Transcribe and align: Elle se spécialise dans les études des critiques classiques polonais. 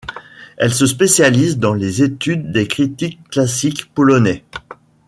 Elle 0.57 0.73
se 0.73 0.87
spécialise 0.87 1.59
dans 1.59 1.75
les 1.75 2.01
études 2.01 2.51
des 2.51 2.67
critiques 2.67 3.19
classiques 3.29 3.85
polonais. 3.93 4.43